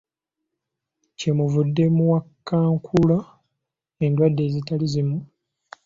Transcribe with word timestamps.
Kyemuvudde 1.17 1.83
muwakankula 1.95 3.17
endwadde 4.05 4.41
ezitali 4.47 4.85
zimu. 4.93 5.19